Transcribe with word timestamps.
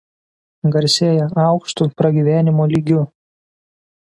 Garsėja 0.75 1.27
aukštu 1.43 1.89
pragyvenimo 2.01 2.69
lygiu. 2.75 3.05